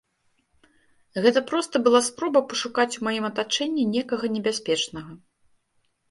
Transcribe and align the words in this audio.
Гэта 1.25 1.39
проста 1.49 1.75
была 1.87 1.99
спроба 2.07 2.41
пашукаць 2.53 2.87
у 3.01 3.03
маім 3.07 3.27
атачэнні 3.29 3.83
некага 3.95 4.25
небяспечнага. 4.39 5.11